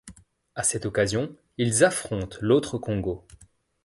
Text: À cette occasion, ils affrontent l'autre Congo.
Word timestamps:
À 0.55 0.63
cette 0.63 0.87
occasion, 0.87 1.29
ils 1.59 1.83
affrontent 1.83 2.37
l'autre 2.41 2.79
Congo. 2.79 3.27